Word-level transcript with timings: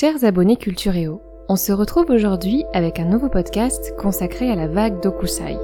Chers 0.00 0.22
abonnés 0.22 0.54
Culturéo, 0.54 1.20
on 1.48 1.56
se 1.56 1.72
retrouve 1.72 2.10
aujourd'hui 2.10 2.62
avec 2.72 3.00
un 3.00 3.04
nouveau 3.04 3.28
podcast 3.28 3.96
consacré 3.98 4.48
à 4.48 4.54
la 4.54 4.68
vague 4.68 5.02
d'Okusai. 5.02 5.56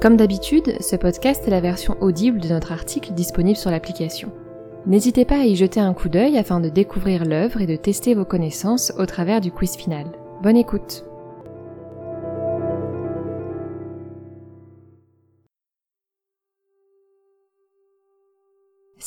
Comme 0.00 0.16
d'habitude, 0.16 0.80
ce 0.80 0.94
podcast 0.94 1.42
est 1.44 1.50
la 1.50 1.60
version 1.60 1.96
audible 2.00 2.38
de 2.38 2.46
notre 2.46 2.70
article 2.70 3.12
disponible 3.12 3.56
sur 3.56 3.72
l'application. 3.72 4.30
N'hésitez 4.86 5.24
pas 5.24 5.40
à 5.40 5.46
y 5.46 5.56
jeter 5.56 5.80
un 5.80 5.94
coup 5.94 6.08
d'œil 6.08 6.38
afin 6.38 6.60
de 6.60 6.68
découvrir 6.68 7.24
l'œuvre 7.24 7.60
et 7.60 7.66
de 7.66 7.74
tester 7.74 8.14
vos 8.14 8.24
connaissances 8.24 8.92
au 8.98 9.04
travers 9.04 9.40
du 9.40 9.50
quiz 9.50 9.74
final. 9.74 10.06
Bonne 10.40 10.56
écoute 10.56 11.04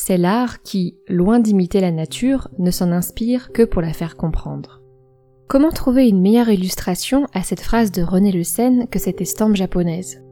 C'est 0.07 0.15
l'art 0.15 0.61
qui, 0.61 0.95
loin 1.09 1.41
d'imiter 1.41 1.81
la 1.81 1.91
nature, 1.91 2.47
ne 2.59 2.71
s'en 2.71 2.93
inspire 2.93 3.51
que 3.51 3.63
pour 3.63 3.81
la 3.81 3.91
faire 3.91 4.15
comprendre. 4.15 4.81
Comment 5.49 5.69
trouver 5.69 6.07
une 6.07 6.21
meilleure 6.21 6.47
illustration 6.47 7.27
à 7.33 7.43
cette 7.43 7.59
phrase 7.59 7.91
de 7.91 8.03
René 8.03 8.31
Le 8.31 8.45
Sen 8.45 8.87
que 8.87 8.99
cette 8.99 9.19
estampe 9.19 9.57
japonaise? 9.57 10.23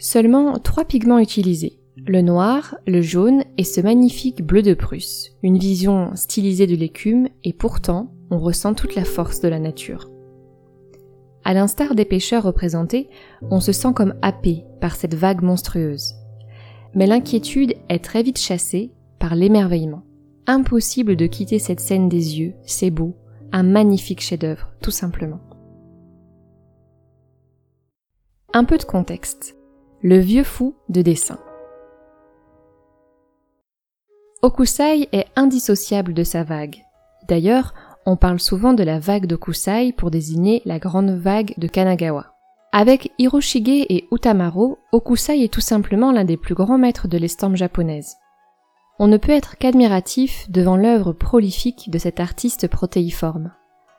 Seulement 0.00 0.58
trois 0.58 0.84
pigments 0.84 1.20
utilisés, 1.20 1.78
le 2.08 2.22
noir, 2.22 2.74
le 2.88 3.02
jaune 3.02 3.44
et 3.56 3.62
ce 3.62 3.80
magnifique 3.80 4.44
bleu 4.44 4.62
de 4.62 4.74
Prusse, 4.74 5.30
une 5.44 5.58
vision 5.58 6.10
stylisée 6.16 6.66
de 6.66 6.74
l'écume 6.74 7.28
et 7.44 7.52
pourtant 7.52 8.12
on 8.32 8.38
ressent 8.40 8.74
toute 8.74 8.96
la 8.96 9.04
force 9.04 9.40
de 9.40 9.46
la 9.46 9.60
nature. 9.60 10.10
À 11.44 11.54
l'instar 11.54 11.94
des 11.94 12.04
pêcheurs 12.04 12.42
représentés, 12.42 13.10
on 13.48 13.60
se 13.60 13.70
sent 13.70 13.92
comme 13.94 14.16
happé 14.22 14.64
par 14.80 14.96
cette 14.96 15.14
vague 15.14 15.42
monstrueuse 15.42 16.16
mais 16.96 17.06
l'inquiétude 17.06 17.74
est 17.90 18.02
très 18.02 18.22
vite 18.22 18.38
chassée 18.38 18.90
par 19.20 19.36
l'émerveillement. 19.36 20.02
Impossible 20.46 21.14
de 21.14 21.26
quitter 21.26 21.58
cette 21.58 21.80
scène 21.80 22.08
des 22.08 22.40
yeux, 22.40 22.54
c'est 22.64 22.90
beau, 22.90 23.14
un 23.52 23.62
magnifique 23.62 24.22
chef-d'œuvre, 24.22 24.72
tout 24.80 24.90
simplement. 24.90 25.40
Un 28.54 28.64
peu 28.64 28.78
de 28.78 28.84
contexte. 28.84 29.56
Le 30.02 30.18
vieux 30.18 30.44
fou 30.44 30.74
de 30.88 31.02
dessin. 31.02 31.38
Okusai 34.40 35.08
est 35.12 35.26
indissociable 35.36 36.14
de 36.14 36.24
sa 36.24 36.44
vague. 36.44 36.82
D'ailleurs, 37.28 37.74
on 38.06 38.16
parle 38.16 38.40
souvent 38.40 38.72
de 38.72 38.84
la 38.84 39.00
vague 39.00 39.26
d'Okusai 39.26 39.92
pour 39.92 40.10
désigner 40.10 40.62
la 40.64 40.78
grande 40.78 41.10
vague 41.10 41.52
de 41.58 41.66
Kanagawa. 41.66 42.35
Avec 42.78 43.10
Hiroshige 43.16 43.86
et 43.88 44.06
Utamaro, 44.12 44.78
Okusai 44.92 45.42
est 45.42 45.50
tout 45.50 45.62
simplement 45.62 46.12
l'un 46.12 46.24
des 46.24 46.36
plus 46.36 46.54
grands 46.54 46.76
maîtres 46.76 47.08
de 47.08 47.16
l'estampe 47.16 47.56
japonaise. 47.56 48.16
On 48.98 49.06
ne 49.06 49.16
peut 49.16 49.32
être 49.32 49.56
qu'admiratif 49.56 50.50
devant 50.50 50.76
l'œuvre 50.76 51.14
prolifique 51.14 51.88
de 51.90 51.96
cet 51.96 52.20
artiste 52.20 52.68
protéiforme. 52.68 53.50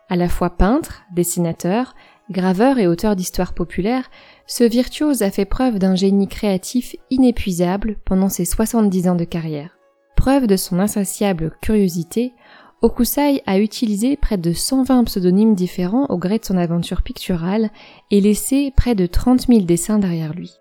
À 0.10 0.16
la 0.16 0.30
fois 0.30 0.52
peintre, 0.52 1.02
dessinateur, 1.12 1.96
graveur 2.30 2.78
et 2.78 2.86
auteur 2.86 3.16
d'histoires 3.16 3.54
populaires, 3.54 4.12
ce 4.46 4.64
virtuose 4.64 5.24
a 5.24 5.32
fait 5.32 5.46
preuve 5.46 5.80
d'un 5.80 5.96
génie 5.96 6.28
créatif 6.28 6.96
inépuisable 7.10 7.98
pendant 8.06 8.30
ses 8.30 8.46
70 8.46 9.08
ans 9.08 9.16
de 9.16 9.24
carrière. 9.24 9.76
Preuve 10.16 10.46
de 10.46 10.56
son 10.56 10.78
insatiable 10.78 11.58
curiosité, 11.64 12.36
Okusai 12.84 13.42
a 13.48 13.58
utilisé 13.58 14.18
près 14.18 14.38
de 14.38 14.54
120 14.54 15.06
pseudonymes 15.06 15.56
différents 15.56 16.06
au 16.10 16.18
gré 16.20 16.38
de 16.38 16.46
son 16.46 16.58
aventure 16.58 17.02
picturale 17.02 17.72
et 18.12 18.22
laissé 18.22 18.72
près 18.76 18.94
de 18.94 19.08
30 19.08 19.48
000 19.48 19.62
dessins 19.62 19.98
derrière 19.98 20.34
lui. 20.34 20.54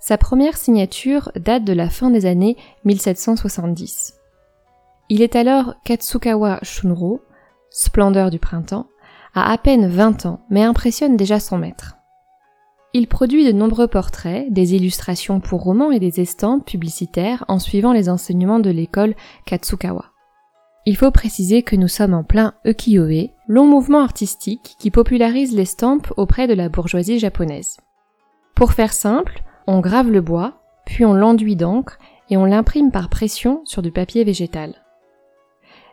Sa 0.00 0.16
première 0.16 0.56
signature 0.56 1.30
date 1.36 1.64
de 1.64 1.74
la 1.74 1.90
fin 1.90 2.10
des 2.10 2.24
années 2.24 2.56
1770. 2.86 4.14
Il 5.10 5.20
est 5.20 5.36
alors 5.36 5.74
Katsukawa 5.84 6.58
Shunro, 6.62 7.20
splendeur 7.70 8.30
du 8.30 8.38
printemps, 8.38 8.86
à 9.34 9.52
à 9.52 9.58
peine 9.58 9.86
20 9.86 10.24
ans, 10.24 10.40
mais 10.48 10.62
impressionne 10.62 11.18
déjà 11.18 11.38
son 11.38 11.58
maître. 11.58 11.96
Il 12.94 13.08
produit 13.08 13.46
de 13.46 13.52
nombreux 13.52 13.88
portraits, 13.88 14.50
des 14.50 14.74
illustrations 14.74 15.40
pour 15.40 15.62
romans 15.62 15.92
et 15.92 16.00
des 16.00 16.20
estampes 16.20 16.64
publicitaires 16.66 17.44
en 17.48 17.58
suivant 17.58 17.92
les 17.92 18.08
enseignements 18.08 18.58
de 18.58 18.70
l'école 18.70 19.14
Katsukawa. 19.44 20.11
Il 20.84 20.96
faut 20.96 21.12
préciser 21.12 21.62
que 21.62 21.76
nous 21.76 21.88
sommes 21.88 22.12
en 22.12 22.24
plein 22.24 22.54
ukiyo-e, 22.64 23.30
long 23.46 23.66
mouvement 23.66 24.00
artistique 24.00 24.74
qui 24.78 24.90
popularise 24.90 25.54
l'estampe 25.54 26.12
auprès 26.16 26.48
de 26.48 26.54
la 26.54 26.68
bourgeoisie 26.68 27.20
japonaise. 27.20 27.76
Pour 28.56 28.72
faire 28.72 28.92
simple, 28.92 29.44
on 29.68 29.78
grave 29.78 30.10
le 30.10 30.20
bois, 30.20 30.60
puis 30.84 31.04
on 31.04 31.14
l'enduit 31.14 31.54
d'encre 31.54 31.98
et 32.30 32.36
on 32.36 32.44
l'imprime 32.44 32.90
par 32.90 33.10
pression 33.10 33.62
sur 33.64 33.80
du 33.80 33.92
papier 33.92 34.24
végétal. 34.24 34.74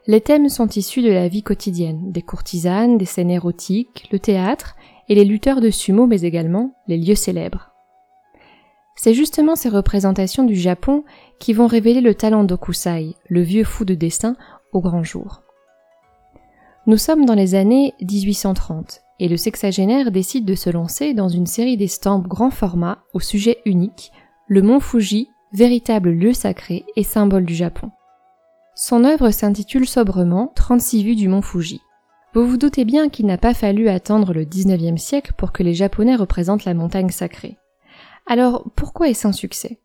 Les 0.07 0.21
thèmes 0.21 0.49
sont 0.49 0.69
issus 0.69 1.03
de 1.03 1.11
la 1.11 1.27
vie 1.27 1.43
quotidienne, 1.43 2.11
des 2.11 2.23
courtisanes, 2.23 2.97
des 2.97 3.05
scènes 3.05 3.29
érotiques, 3.29 4.09
le 4.11 4.17
théâtre 4.17 4.75
et 5.07 5.13
les 5.13 5.25
lutteurs 5.25 5.61
de 5.61 5.69
sumo 5.69 6.07
mais 6.07 6.21
également 6.21 6.73
les 6.87 6.97
lieux 6.97 7.15
célèbres. 7.15 7.69
C'est 8.95 9.13
justement 9.13 9.55
ces 9.55 9.69
représentations 9.69 10.43
du 10.43 10.55
Japon 10.55 11.03
qui 11.39 11.53
vont 11.53 11.67
révéler 11.67 12.01
le 12.01 12.15
talent 12.15 12.43
d'Okusai, 12.43 13.15
le 13.29 13.41
vieux 13.41 13.63
fou 13.63 13.85
de 13.85 13.93
dessin 13.93 14.35
grand 14.73 15.03
jour. 15.03 15.41
Nous 16.87 16.97
sommes 16.97 17.25
dans 17.25 17.35
les 17.35 17.55
années 17.55 17.93
1830 18.01 19.01
et 19.19 19.27
le 19.27 19.37
sexagénaire 19.37 20.11
décide 20.11 20.45
de 20.45 20.55
se 20.55 20.69
lancer 20.69 21.13
dans 21.13 21.29
une 21.29 21.45
série 21.45 21.77
d'estampes 21.77 22.27
grand 22.27 22.51
format 22.51 22.99
au 23.13 23.19
sujet 23.19 23.57
unique, 23.65 24.11
le 24.47 24.61
mont 24.61 24.79
Fuji, 24.79 25.29
véritable 25.51 26.11
lieu 26.11 26.33
sacré 26.33 26.85
et 26.95 27.03
symbole 27.03 27.45
du 27.45 27.53
Japon. 27.53 27.91
Son 28.75 29.03
œuvre 29.03 29.31
s'intitule 29.31 29.87
sobrement 29.87 30.51
36 30.55 31.03
vues 31.03 31.15
du 31.15 31.27
mont 31.27 31.41
Fuji. 31.41 31.81
Vous 32.33 32.47
vous 32.47 32.57
doutez 32.57 32.85
bien 32.85 33.09
qu'il 33.09 33.25
n'a 33.25 33.37
pas 33.37 33.53
fallu 33.53 33.89
attendre 33.89 34.33
le 34.33 34.45
19e 34.45 34.97
siècle 34.97 35.33
pour 35.35 35.51
que 35.51 35.63
les 35.63 35.73
Japonais 35.73 36.15
représentent 36.15 36.65
la 36.65 36.73
montagne 36.73 37.09
sacrée. 37.09 37.57
Alors 38.25 38.69
pourquoi 38.75 39.09
est-ce 39.09 39.27
un 39.27 39.31
succès? 39.31 39.79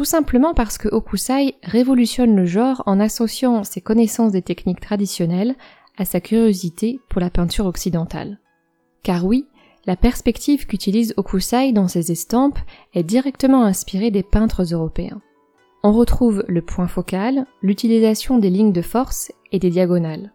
Tout 0.00 0.06
simplement 0.06 0.54
parce 0.54 0.78
que 0.78 0.88
Okusai 0.88 1.56
révolutionne 1.62 2.34
le 2.34 2.46
genre 2.46 2.82
en 2.86 3.00
associant 3.00 3.64
ses 3.64 3.82
connaissances 3.82 4.32
des 4.32 4.40
techniques 4.40 4.80
traditionnelles 4.80 5.56
à 5.98 6.06
sa 6.06 6.22
curiosité 6.22 7.00
pour 7.10 7.20
la 7.20 7.28
peinture 7.28 7.66
occidentale. 7.66 8.38
Car 9.02 9.26
oui, 9.26 9.46
la 9.84 9.96
perspective 9.96 10.66
qu'utilise 10.66 11.12
Okusai 11.18 11.72
dans 11.72 11.86
ses 11.86 12.12
estampes 12.12 12.58
est 12.94 13.02
directement 13.02 13.62
inspirée 13.62 14.10
des 14.10 14.22
peintres 14.22 14.72
européens. 14.72 15.20
On 15.82 15.92
retrouve 15.92 16.44
le 16.48 16.62
point 16.62 16.88
focal, 16.88 17.44
l'utilisation 17.60 18.38
des 18.38 18.48
lignes 18.48 18.72
de 18.72 18.80
force 18.80 19.30
et 19.52 19.58
des 19.58 19.68
diagonales. 19.68 20.32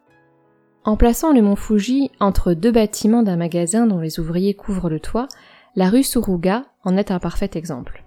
En 0.83 0.95
plaçant 0.95 1.33
le 1.33 1.41
mont 1.41 1.55
Fuji 1.55 2.11
entre 2.19 2.53
deux 2.53 2.71
bâtiments 2.71 3.23
d'un 3.23 3.35
magasin 3.35 3.87
dont 3.87 3.99
les 3.99 4.19
ouvriers 4.19 4.53
couvrent 4.53 4.91
le 4.91 4.99
toit, 4.99 5.27
la 5.75 5.89
rue 5.89 6.03
Suruga 6.03 6.65
en 6.83 6.97
est 6.97 7.09
un 7.09 7.17
parfait 7.17 7.49
exemple. 7.55 8.04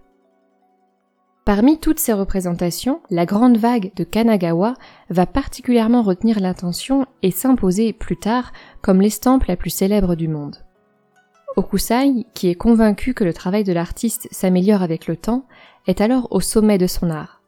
Parmi 1.48 1.78
toutes 1.78 1.98
ces 1.98 2.12
représentations, 2.12 3.00
la 3.08 3.24
grande 3.24 3.56
vague 3.56 3.90
de 3.96 4.04
Kanagawa 4.04 4.74
va 5.08 5.24
particulièrement 5.24 6.02
retenir 6.02 6.40
l'attention 6.40 7.06
et 7.22 7.30
s'imposer 7.30 7.94
plus 7.94 8.18
tard 8.18 8.52
comme 8.82 9.00
l'estampe 9.00 9.44
la 9.44 9.56
plus 9.56 9.70
célèbre 9.70 10.14
du 10.14 10.28
monde. 10.28 10.56
Okusai, 11.56 12.26
qui 12.34 12.48
est 12.48 12.54
convaincu 12.54 13.14
que 13.14 13.24
le 13.24 13.32
travail 13.32 13.64
de 13.64 13.72
l'artiste 13.72 14.28
s'améliore 14.30 14.82
avec 14.82 15.06
le 15.06 15.16
temps, 15.16 15.46
est 15.86 16.02
alors 16.02 16.28
au 16.32 16.40
sommet 16.40 16.76
de 16.76 16.86
son 16.86 17.08
art. 17.08 17.40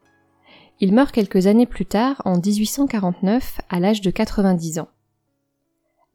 Il 0.80 0.94
meurt 0.94 1.12
quelques 1.12 1.46
années 1.46 1.66
plus 1.66 1.84
tard, 1.84 2.22
en 2.24 2.38
1849, 2.38 3.60
à 3.68 3.80
l'âge 3.80 4.00
de 4.00 4.10
90 4.10 4.78
ans. 4.78 4.88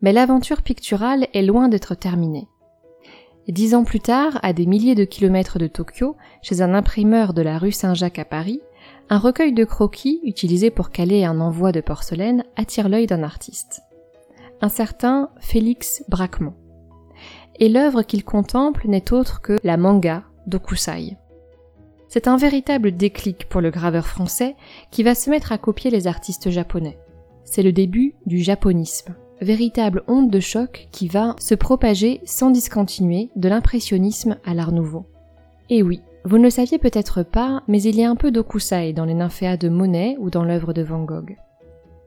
Mais 0.02 0.12
l'aventure 0.12 0.64
picturale 0.64 1.28
est 1.36 1.44
loin 1.44 1.68
d'être 1.68 1.94
terminée. 1.94 2.48
Dix 3.48 3.76
ans 3.76 3.84
plus 3.84 4.00
tard, 4.00 4.40
à 4.42 4.54
des 4.54 4.66
milliers 4.66 4.96
de 4.96 5.06
kilomètres 5.06 5.60
de 5.60 5.68
Tokyo, 5.68 6.16
chez 6.42 6.62
un 6.62 6.74
imprimeur 6.74 7.34
de 7.34 7.44
la 7.44 7.60
rue 7.60 7.72
Saint-Jacques 7.72 8.18
à 8.18 8.26
Paris, 8.26 8.62
un 9.10 9.20
recueil 9.20 9.54
de 9.54 9.64
croquis 9.64 10.20
utilisé 10.24 10.72
pour 10.72 10.90
caler 10.90 11.26
un 11.26 11.40
envoi 11.40 11.72
de 11.72 11.80
porcelaine 11.80 12.44
attire 12.56 12.90
l'œil 12.90 13.06
d'un 13.06 13.22
artiste. 13.22 13.84
Un 14.62 14.70
certain 14.70 15.30
Félix 15.40 16.04
Braquemont. 16.08 16.56
Et 17.60 17.70
l'œuvre 17.70 18.02
qu'il 18.02 18.24
contemple 18.24 18.88
n'est 18.88 19.14
autre 19.14 19.42
que 19.42 19.60
la 19.64 19.78
manga 19.78 20.24
d'Okusai. 20.48 21.16
C'est 22.08 22.28
un 22.28 22.38
véritable 22.38 22.96
déclic 22.96 23.48
pour 23.48 23.62
le 23.62 23.70
graveur 23.70 24.08
français 24.08 24.56
qui 24.90 25.04
va 25.04 25.14
se 25.14 25.30
mettre 25.30 25.52
à 25.52 25.60
copier 25.60 25.92
les 25.92 26.08
artistes 26.08 26.50
japonais. 26.50 26.98
C'est 27.44 27.64
le 27.64 27.72
début 27.72 28.16
du 28.26 28.40
japonisme 28.40 29.16
véritable 29.42 30.04
onde 30.08 30.30
de 30.30 30.40
choc 30.40 30.88
qui 30.92 31.08
va 31.08 31.36
se 31.40 31.56
propager 31.56 32.22
sans 32.26 32.52
discontinuer 32.52 33.30
de 33.36 33.50
l'impressionnisme 33.50 34.38
à 34.46 34.54
l'art 34.54 34.72
nouveau. 34.72 35.06
Et 35.70 35.84
oui, 35.84 36.02
vous 36.24 36.38
ne 36.38 36.44
le 36.44 36.50
saviez 36.50 36.80
peut-être 36.80 37.24
pas, 37.24 37.64
mais 37.68 37.82
il 37.82 37.96
y 37.96 38.04
a 38.04 38.10
un 38.10 38.16
peu 38.16 38.32
d'okusai 38.32 38.94
dans 38.94 39.06
les 39.06 39.14
nymphéas 39.14 39.58
de 39.58 39.70
Monet 39.70 40.18
ou 40.20 40.30
dans 40.30 40.44
l'œuvre 40.44 40.74
de 40.74 40.82
Van 40.82 41.04
Gogh. 41.04 41.38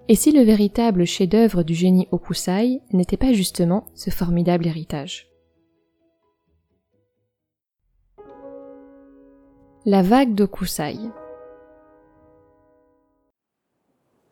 Et 0.09 0.15
si 0.15 0.33
le 0.33 0.43
véritable 0.43 1.05
chef-d'œuvre 1.05 1.63
du 1.63 1.75
génie 1.75 2.09
okusai 2.13 2.81
n'était 2.93 3.17
pas 3.17 3.33
justement 3.33 3.85
ce 3.95 4.11
formidable 4.11 4.67
héritage? 4.67 5.29
La 9.85 10.03
vague 10.03 10.35
d'okusai 10.35 10.97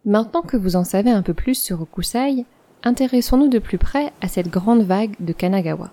Maintenant 0.06 0.42
que 0.42 0.56
vous 0.56 0.76
en 0.76 0.84
savez 0.84 1.10
un 1.10 1.22
peu 1.22 1.34
plus 1.34 1.60
sur 1.60 1.82
Okusai, 1.82 2.44
intéressons-nous 2.84 3.48
de 3.48 3.58
plus 3.58 3.78
près 3.78 4.12
à 4.20 4.28
cette 4.28 4.48
grande 4.48 4.82
vague 4.82 5.14
de 5.20 5.32
Kanagawa. 5.32 5.90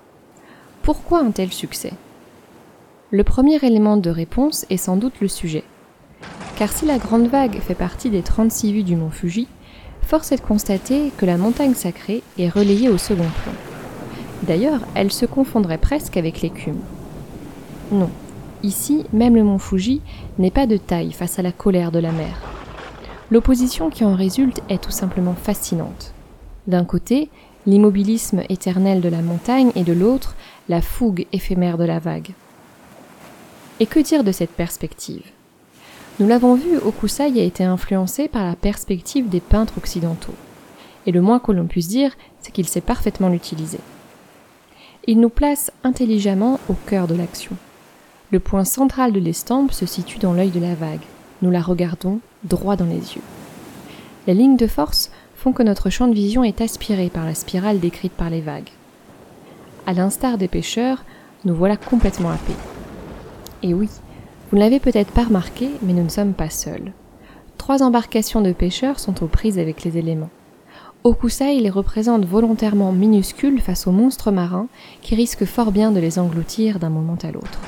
Pourquoi 0.81 1.19
un 1.19 1.31
tel 1.31 1.51
succès? 1.51 1.93
Le 3.11 3.23
premier 3.23 3.63
élément 3.63 3.97
de 3.97 4.09
réponse 4.09 4.65
est 4.69 4.77
sans 4.77 4.97
doute 4.97 5.21
le 5.21 5.27
sujet. 5.27 5.63
Car 6.55 6.71
si 6.71 6.85
la 6.85 6.97
grande 6.97 7.27
vague 7.27 7.59
fait 7.59 7.75
partie 7.75 8.09
des 8.09 8.21
36 8.21 8.73
vues 8.73 8.83
du 8.83 8.95
mont 8.95 9.09
Fuji, 9.09 9.47
force 10.01 10.31
est 10.31 10.37
de 10.37 10.41
constater 10.41 11.11
que 11.17 11.25
la 11.25 11.37
montagne 11.37 11.73
sacrée 11.73 12.23
est 12.37 12.49
relayée 12.49 12.89
au 12.89 12.97
second 12.97 13.29
plan. 13.43 13.53
D'ailleurs, 14.43 14.81
elle 14.95 15.11
se 15.11 15.25
confondrait 15.25 15.77
presque 15.77 16.17
avec 16.17 16.41
l'écume. 16.41 16.79
Non, 17.91 18.09
ici, 18.61 19.05
même 19.13 19.35
le 19.35 19.43
mont 19.43 19.59
Fuji 19.59 20.01
n'est 20.37 20.51
pas 20.51 20.67
de 20.67 20.77
taille 20.77 21.11
face 21.11 21.39
à 21.39 21.43
la 21.43 21.51
colère 21.51 21.91
de 21.91 21.99
la 21.99 22.11
mer. 22.11 22.41
L'opposition 23.31 23.89
qui 23.89 24.03
en 24.03 24.15
résulte 24.15 24.61
est 24.69 24.83
tout 24.83 24.91
simplement 24.91 25.33
fascinante. 25.33 26.13
D'un 26.67 26.85
côté, 26.85 27.29
l'immobilisme 27.65 28.41
éternel 28.49 29.01
de 29.01 29.09
la 29.09 29.21
montagne 29.21 29.71
et 29.75 29.83
de 29.83 29.93
l'autre, 29.93 30.35
la 30.69 30.81
fougue 30.81 31.25
éphémère 31.31 31.77
de 31.77 31.83
la 31.83 31.99
vague. 31.99 32.31
Et 33.79 33.85
que 33.85 33.99
dire 33.99 34.23
de 34.23 34.31
cette 34.31 34.51
perspective? 34.51 35.23
Nous 36.19 36.27
l'avons 36.27 36.55
vu, 36.55 36.77
Okusai 36.77 37.23
a 37.23 37.43
été 37.43 37.63
influencé 37.63 38.27
par 38.27 38.45
la 38.45 38.55
perspective 38.55 39.29
des 39.29 39.39
peintres 39.39 39.77
occidentaux. 39.77 40.35
Et 41.05 41.11
le 41.11 41.21
moins 41.21 41.39
que 41.39 41.51
l'on 41.51 41.65
puisse 41.65 41.87
dire, 41.87 42.15
c'est 42.39 42.51
qu'il 42.51 42.67
sait 42.67 42.81
parfaitement 42.81 43.29
l'utiliser. 43.29 43.79
Il 45.05 45.19
nous 45.19 45.29
place 45.29 45.71
intelligemment 45.83 46.59
au 46.69 46.73
cœur 46.73 47.07
de 47.07 47.15
l'action. 47.15 47.57
Le 48.31 48.39
point 48.39 48.63
central 48.63 49.11
de 49.11 49.19
l'estampe 49.19 49.73
se 49.73 49.85
situe 49.85 50.19
dans 50.19 50.33
l'œil 50.33 50.51
de 50.51 50.61
la 50.61 50.75
vague. 50.75 51.01
Nous 51.41 51.51
la 51.51 51.61
regardons 51.61 52.19
droit 52.43 52.75
dans 52.75 52.85
les 52.85 53.15
yeux. 53.15 53.21
Les 54.27 54.33
lignes 54.33 54.55
de 54.55 54.67
force 54.67 55.11
que 55.51 55.63
notre 55.63 55.89
champ 55.89 56.07
de 56.07 56.13
vision 56.13 56.43
est 56.43 56.61
aspiré 56.61 57.09
par 57.09 57.25
la 57.25 57.35
spirale 57.35 57.79
décrite 57.79 58.13
par 58.13 58.29
les 58.29 58.41
vagues. 58.41 58.69
À 59.85 59.93
l'instar 59.93 60.37
des 60.37 60.47
pêcheurs, 60.47 61.03
nous 61.43 61.53
voilà 61.53 61.75
complètement 61.75 62.29
happés. 62.29 62.55
Et 63.63 63.73
oui, 63.73 63.89
vous 64.49 64.57
ne 64.57 64.61
l'avez 64.61 64.79
peut-être 64.79 65.11
pas 65.11 65.23
remarqué, 65.23 65.69
mais 65.81 65.93
nous 65.93 66.03
ne 66.03 66.09
sommes 66.09 66.33
pas 66.33 66.49
seuls. 66.49 66.93
Trois 67.57 67.83
embarcations 67.83 68.41
de 68.41 68.53
pêcheurs 68.53 68.99
sont 68.99 69.23
aux 69.23 69.27
prises 69.27 69.59
avec 69.59 69.83
les 69.83 69.97
éléments. 69.97 70.29
Okusai 71.03 71.59
les 71.59 71.69
représente 71.69 72.23
volontairement 72.23 72.93
minuscules 72.93 73.59
face 73.59 73.87
aux 73.87 73.91
monstres 73.91 74.31
marins 74.31 74.67
qui 75.01 75.15
risquent 75.15 75.45
fort 75.45 75.73
bien 75.73 75.91
de 75.91 75.99
les 75.99 76.17
engloutir 76.17 76.79
d'un 76.79 76.89
moment 76.89 77.17
à 77.23 77.31
l'autre. 77.31 77.59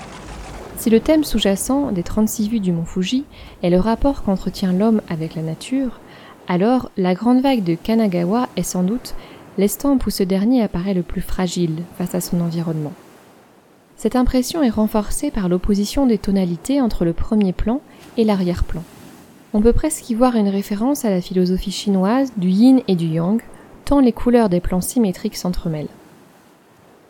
Si 0.78 0.90
le 0.90 1.00
thème 1.00 1.24
sous-jacent 1.24 1.92
des 1.92 2.04
36 2.04 2.50
vues 2.50 2.60
du 2.60 2.72
mont 2.72 2.86
Fuji 2.86 3.26
est 3.64 3.70
le 3.70 3.80
rapport 3.80 4.24
qu'entretient 4.24 4.72
l'homme 4.72 5.02
avec 5.10 5.36
la 5.36 5.42
nature, 5.42 6.00
alors, 6.48 6.92
la 6.96 7.16
grande 7.16 7.42
vague 7.42 7.64
de 7.64 7.76
Kanagawa 7.76 8.50
est 8.56 8.64
sans 8.64 8.84
doute 8.84 9.16
l'estampe 9.58 10.06
où 10.06 10.10
ce 10.10 10.24
dernier 10.24 10.62
apparaît 10.62 10.94
le 10.94 11.02
plus 11.02 11.22
fragile 11.22 11.84
face 11.98 12.14
à 12.14 12.22
son 12.22 12.42
environnement. 12.42 12.94
Cette 13.98 14.16
impression 14.16 14.62
est 14.62 14.70
renforcée 14.70 15.32
par 15.32 15.50
l'opposition 15.50 16.06
des 16.06 16.18
tonalités 16.18 16.82
entre 16.82 17.06
le 17.06 17.14
premier 17.14 17.54
plan 17.54 17.82
et 18.18 18.26
l'arrière-plan. 18.26 18.84
On 19.54 19.62
peut 19.62 19.74
presque 19.74 20.10
y 20.10 20.16
voir 20.16 20.36
une 20.36 20.50
référence 20.50 21.06
à 21.06 21.10
la 21.10 21.22
philosophie 21.22 21.72
chinoise 21.72 22.34
du 22.36 22.50
yin 22.50 22.82
et 22.88 22.96
du 22.96 23.06
yang, 23.06 23.42
tant 23.86 24.02
les 24.02 24.12
couleurs 24.12 24.50
des 24.50 24.60
plans 24.60 24.82
symétriques 24.82 25.38
s'entremêlent. 25.38 25.88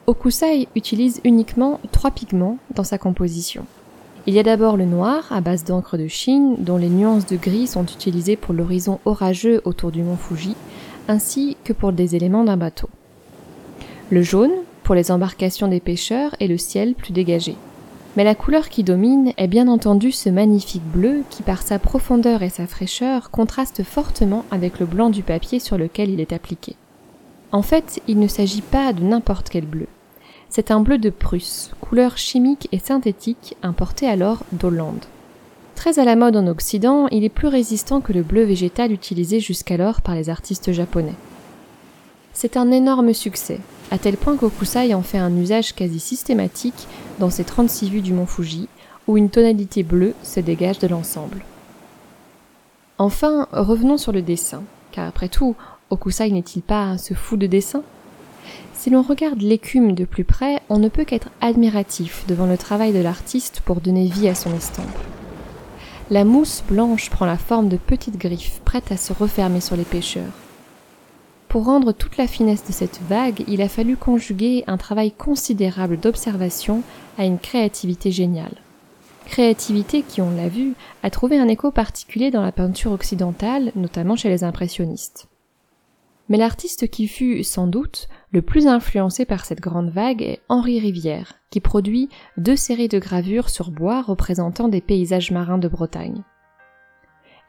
Okusai 0.06 0.68
utilise 0.76 1.22
uniquement 1.24 1.80
trois 1.92 2.12
pigments 2.12 2.60
dans 2.76 2.84
sa 2.84 3.00
composition. 3.00 3.66
Il 4.28 4.34
y 4.34 4.40
a 4.40 4.44
d'abord 4.44 4.76
le 4.76 4.86
noir, 4.86 5.32
à 5.32 5.40
base 5.40 5.64
d'encre 5.64 5.98
de 5.98 6.08
Chine, 6.08 6.56
dont 6.58 6.78
les 6.78 6.90
nuances 6.90 7.28
de 7.28 7.36
gris 7.36 7.68
sont 7.68 7.86
utilisées 7.86 8.36
pour 8.36 8.56
l'horizon 8.56 9.00
orageux 9.06 9.62
autour 9.66 9.92
du 9.92 10.02
mont 10.02 10.18
Fuji, 10.18 10.56
ainsi 11.08 11.58
que 11.64 11.74
pour 11.74 11.94
des 11.94 12.16
éléments 12.16 12.44
d'un 12.44 12.58
bateau. 12.58 12.90
Le 14.10 14.24
jaune, 14.24 14.52
pour 14.84 14.96
les 14.96 15.12
embarcations 15.12 15.68
des 15.68 15.80
pêcheurs 15.80 16.36
et 16.40 16.48
le 16.48 16.58
ciel 16.58 16.96
plus 16.96 17.14
dégagé. 17.14 17.56
Mais 18.18 18.24
la 18.24 18.34
couleur 18.34 18.70
qui 18.70 18.84
domine 18.84 19.32
est 19.38 19.48
bien 19.48 19.68
entendu 19.68 20.12
ce 20.12 20.30
magnifique 20.30 20.86
bleu 20.86 21.24
qui, 21.30 21.44
par 21.44 21.62
sa 21.62 21.78
profondeur 21.78 22.42
et 22.42 22.50
sa 22.50 22.66
fraîcheur, 22.66 23.30
contraste 23.30 23.84
fortement 23.84 24.44
avec 24.50 24.80
le 24.80 24.88
blanc 24.88 25.12
du 25.12 25.22
papier 25.22 25.60
sur 25.60 25.78
lequel 25.78 26.10
il 26.10 26.20
est 26.20 26.34
appliqué. 26.34 26.76
En 27.52 27.62
fait, 27.62 28.02
il 28.08 28.20
ne 28.20 28.28
s'agit 28.28 28.62
pas 28.62 28.92
de 28.92 29.04
n'importe 29.04 29.50
quel 29.50 29.66
bleu. 29.66 29.88
C'est 30.50 30.72
un 30.72 30.80
bleu 30.80 30.98
de 30.98 31.10
Prusse, 31.10 31.72
couleur 31.82 32.18
chimique 32.18 32.68
et 32.72 32.80
synthétique 32.80 33.58
importé 33.64 34.08
alors 34.08 34.44
d'Hollande. 34.52 35.06
Très 35.76 36.00
à 36.00 36.06
la 36.06 36.16
mode 36.16 36.38
en 36.38 36.48
Occident, 36.48 37.08
il 37.10 37.24
est 37.24 37.30
plus 37.30 37.48
résistant 37.48 38.00
que 38.00 38.14
le 38.14 38.24
bleu 38.24 38.44
végétal 38.44 38.92
utilisé 38.92 39.40
jusqu'alors 39.40 40.02
par 40.02 40.16
les 40.16 40.30
artistes 40.30 40.72
japonais. 40.72 41.16
C'est 42.34 42.58
un 42.58 42.72
énorme 42.72 43.14
succès, 43.14 43.60
à 43.92 43.98
tel 43.98 44.18
point 44.18 44.36
qu'Okusai 44.36 44.94
en 44.94 45.02
fait 45.02 45.18
un 45.18 45.36
usage 45.38 45.74
quasi 45.74 46.00
systématique 46.00 46.88
dans 47.20 47.30
ses 47.30 47.44
36 47.44 47.90
vues 47.90 48.02
du 48.02 48.14
mont 48.14 48.26
Fuji, 48.26 48.68
où 49.08 49.18
une 49.18 49.30
tonalité 49.30 49.84
bleue 49.84 50.14
se 50.24 50.40
dégage 50.40 50.80
de 50.80 50.88
l'ensemble. 50.88 51.46
Enfin, 52.98 53.48
revenons 53.52 53.98
sur 53.98 54.12
le 54.12 54.22
dessin, 54.22 54.64
car 54.92 55.08
après 55.08 55.30
tout, 55.30 55.56
Okusai 55.90 56.32
n'est-il 56.32 56.62
pas 56.62 56.98
ce 56.98 57.14
fou 57.14 57.38
de 57.38 57.48
dessin? 57.48 57.84
Si 58.74 58.90
l'on 58.90 59.02
regarde 59.02 59.42
l'écume 59.42 59.94
de 59.94 60.06
plus 60.06 60.24
près, 60.24 60.62
on 60.70 60.78
ne 60.78 60.90
peut 60.90 61.06
qu'être 61.06 61.30
admiratif 61.42 62.26
devant 62.28 62.46
le 62.46 62.58
travail 62.58 62.94
de 62.94 63.00
l'artiste 63.00 63.62
pour 63.66 63.82
donner 63.82 64.06
vie 64.06 64.28
à 64.28 64.36
son 64.36 64.56
estampe. 64.56 64.86
La 66.12 66.24
mousse 66.24 66.64
blanche 66.68 67.10
prend 67.10 67.26
la 67.26 67.38
forme 67.38 67.68
de 67.68 67.78
petites 67.78 68.20
griffes 68.20 68.62
prêtes 68.64 68.92
à 68.92 68.98
se 68.98 69.12
refermer 69.12 69.60
sur 69.60 69.76
les 69.76 69.84
pêcheurs. 69.84 70.34
Pour 71.48 71.66
rendre 71.66 71.94
toute 71.94 72.18
la 72.18 72.28
finesse 72.28 72.64
de 72.68 72.74
cette 72.74 73.00
vague, 73.10 73.44
il 73.48 73.62
a 73.62 73.70
fallu 73.70 73.98
conjuguer 73.98 74.64
un 74.68 74.78
travail 74.78 75.12
considérable 75.12 76.00
d'observation 76.00 76.84
à 77.18 77.26
une 77.26 77.40
créativité 77.40 78.12
géniale. 78.12 78.58
Créativité 79.26 80.04
qui, 80.04 80.22
on 80.22 80.30
l'a 80.36 80.50
vu, 80.50 80.74
a 81.02 81.10
trouvé 81.10 81.40
un 81.40 81.48
écho 81.48 81.72
particulier 81.72 82.30
dans 82.30 82.44
la 82.44 82.52
peinture 82.52 82.92
occidentale, 82.92 83.72
notamment 83.76 84.16
chez 84.16 84.30
les 84.30 84.44
impressionnistes. 84.44 85.28
Mais 86.28 86.38
l'artiste 86.38 86.90
qui 86.90 87.08
fut, 87.08 87.44
sans 87.44 87.68
doute, 87.68 88.08
le 88.32 88.42
plus 88.42 88.68
influencé 88.68 89.26
par 89.26 89.46
cette 89.46 89.62
grande 89.62 89.92
vague 89.92 90.24
est 90.24 90.42
Henri 90.50 90.80
Rivière, 90.80 91.34
qui 91.52 91.60
produit 91.60 92.10
deux 92.38 92.56
séries 92.56 92.88
de 92.88 93.00
gravures 93.00 93.50
sur 93.50 93.70
bois 93.70 94.02
représentant 94.02 94.68
des 94.68 94.82
paysages 94.82 95.32
marins 95.32 95.60
de 95.60 95.68
Bretagne. 95.68 96.24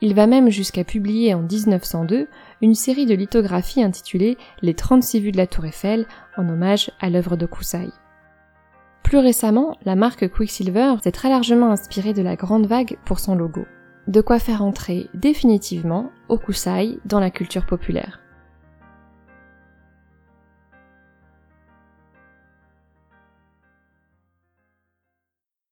Il 0.03 0.15
va 0.15 0.27
même 0.27 0.51
jusqu'à 0.51 0.85
publier 0.85 1.33
en 1.33 1.41
1902 1.41 2.29
une 2.61 2.75
série 2.75 3.07
de 3.07 3.15
lithographies 3.15 3.83
intitulée 3.83 4.37
Les 4.61 4.75
36 4.75 5.21
vues 5.21 5.33
de 5.33 5.39
la 5.39 5.47
Tour 5.47 5.65
Eiffel 5.65 6.07
en 6.37 6.47
hommage 6.47 6.91
à 7.01 7.09
l'œuvre 7.09 7.37
de 7.37 7.47
Koussaï. 7.47 7.91
Plus 9.03 9.19
récemment, 9.19 9.79
la 9.85 9.95
marque 9.95 10.29
Quicksilver 10.29 10.97
s'est 11.03 11.13
très 11.13 11.31
largement 11.31 11.71
inspirée 11.71 12.13
de 12.13 12.23
la 12.23 12.37
grande 12.37 12.67
vague 12.67 12.99
pour 13.07 13.21
son 13.21 13.37
logo. 13.37 13.65
De 14.07 14.21
quoi 14.21 14.39
faire 14.39 14.63
entrer 14.63 15.09
définitivement 15.15 16.11
Okusai 16.29 16.99
dans 17.07 17.21
la 17.21 17.31
culture 17.31 17.65
populaire. 17.65 18.21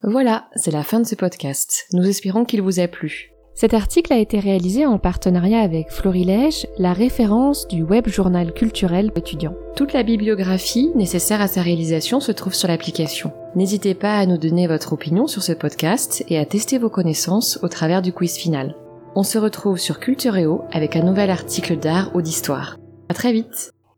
Voilà, 0.07 0.49
c'est 0.55 0.71
la 0.71 0.83
fin 0.83 1.01
de 1.01 1.07
ce 1.07 1.15
podcast. 1.15 1.87
Nous 1.95 2.07
espérons 2.07 2.45
qu'il 2.45 2.61
vous 2.61 2.79
a 2.79 2.89
plu. 2.89 3.31
Cet 3.55 3.73
article 3.73 4.13
a 4.13 4.19
été 4.19 4.39
réalisé 4.39 4.85
en 4.85 4.99
partenariat 4.99 5.61
avec 5.61 5.91
Florilège, 5.91 6.67
la 6.77 6.93
référence 6.93 7.67
du 7.69 7.83
web 7.83 8.07
journal 8.07 8.53
culturel 8.53 9.13
étudiant. 9.17 9.55
Toute 9.77 9.95
la 9.95 10.03
bibliographie 10.03 10.91
nécessaire 10.95 11.41
à 11.41 11.47
sa 11.47 11.63
réalisation 11.63 12.21
se 12.21 12.33
trouve 12.33 12.53
sur 12.53 12.69
l'application. 12.69 13.33
N'hésitez 13.55 13.95
pas 13.95 14.19
à 14.19 14.27
nous 14.27 14.37
donner 14.37 14.67
votre 14.67 14.93
opinion 14.93 15.27
sur 15.27 15.43
ce 15.43 15.53
podcast 15.53 16.23
et 16.29 16.37
à 16.39 16.45
tester 16.45 16.77
vos 16.77 16.91
connaissances 16.91 17.59
au 17.63 17.69
travers 17.69 18.03
du 18.03 18.13
quiz 18.13 18.37
final. 18.37 18.77
On 19.15 19.23
se 19.23 19.39
retrouve 19.39 19.79
sur 19.79 20.01
Cultureo 20.01 20.65
avec 20.71 20.97
un 20.97 21.03
nouvel 21.03 21.31
article 21.31 21.79
d'art 21.79 22.15
ou 22.15 22.21
d'histoire. 22.21 22.77
À 23.09 23.15
très 23.15 23.33
vite! 23.33 23.73